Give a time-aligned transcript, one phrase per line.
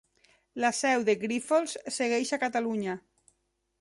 [0.63, 2.97] La seu de Grífols segueix a Catalunya.